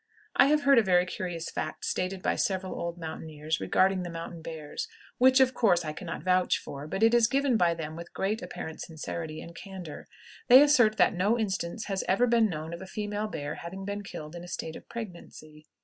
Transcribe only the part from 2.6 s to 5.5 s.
old mountaineers regarding the mountain bears, which,